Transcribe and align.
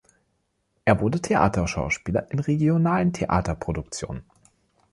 Er 0.83 0.99
wurde 0.99 1.21
Theaterschauspieler 1.21 2.31
in 2.31 2.39
regionalen 2.39 3.13
Theaterproduktionen. 3.13 4.23